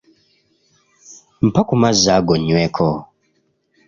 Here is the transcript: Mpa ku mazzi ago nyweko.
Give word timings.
Mpa 1.47 1.61
ku 1.67 1.73
mazzi 1.81 2.09
ago 2.17 2.33
nyweko. 2.45 2.87